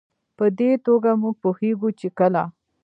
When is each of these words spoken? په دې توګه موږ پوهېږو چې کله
په 0.37 0.45
دې 0.59 0.71
توګه 0.85 1.11
موږ 1.21 1.35
پوهېږو 1.43 1.89
چې 1.99 2.07
کله 2.19 2.43